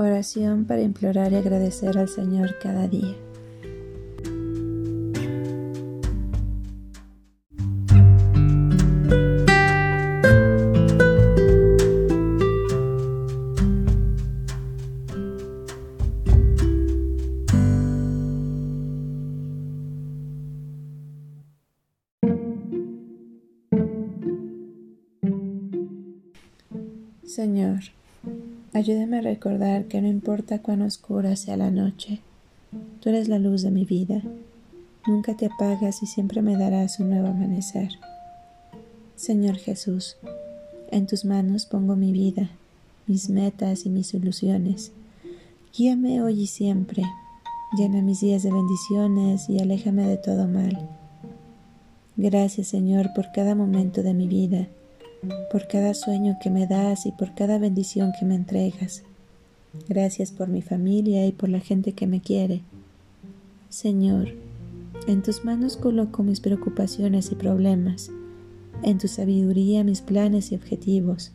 Oración 0.00 0.64
para 0.64 0.80
implorar 0.80 1.30
y 1.30 1.36
agradecer 1.36 1.98
al 1.98 2.08
Señor 2.08 2.56
cada 2.58 2.88
día. 2.88 3.14
Señor, 27.26 27.80
ayúdame 28.72 29.18
a 29.18 29.22
recordar 29.22 29.86
que 29.86 30.00
no 30.00 30.08
importa 30.08 30.60
cuán 30.60 30.82
oscura 30.82 31.36
sea 31.36 31.56
la 31.56 31.70
noche, 31.70 32.20
tú 33.00 33.08
eres 33.08 33.28
la 33.28 33.38
luz 33.38 33.62
de 33.62 33.70
mi 33.70 33.84
vida. 33.84 34.22
Nunca 35.06 35.36
te 35.36 35.46
apagas 35.46 36.02
y 36.02 36.06
siempre 36.06 36.42
me 36.42 36.56
darás 36.56 37.00
un 37.00 37.10
nuevo 37.10 37.28
amanecer. 37.28 37.88
Señor 39.16 39.56
Jesús, 39.56 40.16
en 40.90 41.06
tus 41.06 41.24
manos 41.24 41.66
pongo 41.66 41.96
mi 41.96 42.12
vida, 42.12 42.50
mis 43.06 43.30
metas 43.30 43.86
y 43.86 43.90
mis 43.90 44.14
ilusiones. 44.14 44.92
Guíame 45.76 46.22
hoy 46.22 46.42
y 46.42 46.46
siempre. 46.46 47.02
Llena 47.76 48.02
mis 48.02 48.20
días 48.20 48.42
de 48.42 48.52
bendiciones 48.52 49.48
y 49.48 49.60
aléjame 49.60 50.06
de 50.06 50.16
todo 50.16 50.46
mal. 50.48 50.88
Gracias 52.16 52.68
Señor 52.68 53.10
por 53.14 53.32
cada 53.32 53.54
momento 53.54 54.02
de 54.02 54.14
mi 54.14 54.26
vida 54.26 54.68
por 55.50 55.66
cada 55.68 55.94
sueño 55.94 56.38
que 56.42 56.50
me 56.50 56.66
das 56.66 57.06
y 57.06 57.12
por 57.12 57.34
cada 57.34 57.58
bendición 57.58 58.12
que 58.18 58.24
me 58.24 58.34
entregas. 58.34 59.02
Gracias 59.88 60.32
por 60.32 60.48
mi 60.48 60.62
familia 60.62 61.26
y 61.26 61.32
por 61.32 61.48
la 61.48 61.60
gente 61.60 61.92
que 61.92 62.06
me 62.06 62.20
quiere. 62.20 62.62
Señor, 63.68 64.34
en 65.06 65.22
tus 65.22 65.44
manos 65.44 65.76
coloco 65.76 66.22
mis 66.22 66.40
preocupaciones 66.40 67.30
y 67.32 67.34
problemas, 67.34 68.10
en 68.82 68.98
tu 68.98 69.08
sabiduría 69.08 69.84
mis 69.84 70.00
planes 70.00 70.52
y 70.52 70.56
objetivos, 70.56 71.32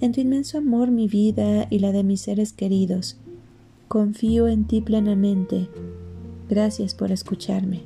en 0.00 0.12
tu 0.12 0.20
inmenso 0.20 0.58
amor 0.58 0.90
mi 0.90 1.08
vida 1.08 1.66
y 1.70 1.78
la 1.78 1.92
de 1.92 2.04
mis 2.04 2.20
seres 2.20 2.52
queridos. 2.52 3.16
Confío 3.88 4.48
en 4.48 4.66
ti 4.66 4.80
plenamente. 4.80 5.68
Gracias 6.48 6.94
por 6.94 7.12
escucharme. 7.12 7.82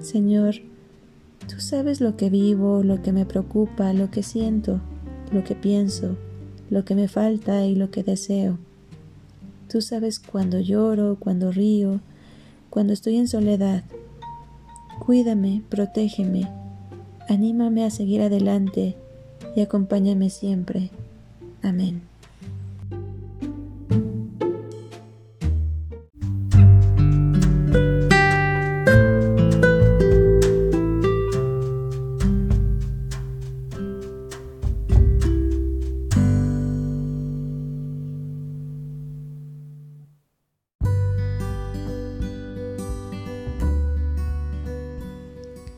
Señor, 0.00 0.56
Tú 1.58 1.64
sabes 1.64 2.00
lo 2.00 2.16
que 2.16 2.30
vivo, 2.30 2.84
lo 2.84 3.02
que 3.02 3.10
me 3.10 3.26
preocupa, 3.26 3.92
lo 3.92 4.12
que 4.12 4.22
siento, 4.22 4.80
lo 5.32 5.42
que 5.42 5.56
pienso, 5.56 6.16
lo 6.70 6.84
que 6.84 6.94
me 6.94 7.08
falta 7.08 7.66
y 7.66 7.74
lo 7.74 7.90
que 7.90 8.04
deseo. 8.04 8.58
Tú 9.68 9.82
sabes 9.82 10.20
cuando 10.20 10.60
lloro, 10.60 11.16
cuando 11.18 11.50
río, 11.50 11.98
cuando 12.70 12.92
estoy 12.92 13.16
en 13.16 13.26
soledad. 13.26 13.82
Cuídame, 15.00 15.64
protégeme, 15.68 16.48
anímame 17.28 17.84
a 17.84 17.90
seguir 17.90 18.22
adelante 18.22 18.94
y 19.56 19.60
acompáñame 19.60 20.30
siempre. 20.30 20.90
Amén. 21.60 22.02